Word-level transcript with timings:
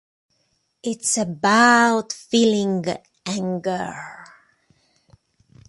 It's 0.81 1.15
about 1.19 2.11
feeling 2.11 2.83
anger. 3.23 3.95